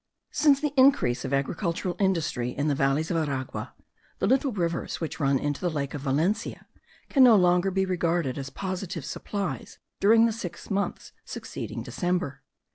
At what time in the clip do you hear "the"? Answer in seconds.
0.61-0.73, 2.67-2.73, 4.17-4.25, 5.61-5.69, 10.25-10.33